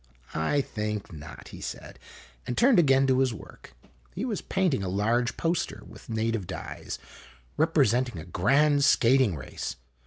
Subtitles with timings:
[0.53, 1.99] "I think not," he said,
[2.47, 3.75] and turned again to his work.
[4.15, 6.97] He was painting a large poster, with native dyes,
[7.55, 9.75] representing a grand skating race.